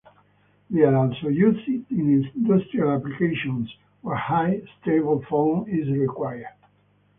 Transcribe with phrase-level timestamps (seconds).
[0.71, 6.55] They are also used in industrial applications where high, stable foam is required.